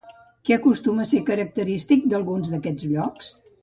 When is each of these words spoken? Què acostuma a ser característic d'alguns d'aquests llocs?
Què 0.47 0.55
acostuma 0.55 1.05
a 1.05 1.11
ser 1.11 1.21
característic 1.29 2.11
d'alguns 2.15 2.53
d'aquests 2.57 2.93
llocs? 2.97 3.35